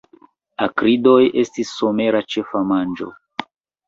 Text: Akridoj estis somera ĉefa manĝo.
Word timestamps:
Akridoj 0.67 1.19
estis 1.41 1.73
somera 1.81 2.21
ĉefa 2.37 2.63
manĝo. 2.71 3.11